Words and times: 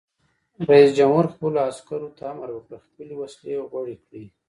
رئیس 0.69 0.89
جمهور 0.97 1.25
خپلو 1.33 1.57
عسکرو 1.69 2.09
ته 2.17 2.23
امر 2.33 2.49
وکړ؛ 2.53 2.75
خپلې 2.87 3.13
وسلې 3.19 3.55
غوړې 3.71 3.95
کړئ! 4.05 4.25